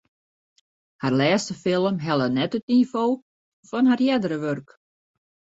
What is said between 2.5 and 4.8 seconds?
it nivo fan har eardere wurk.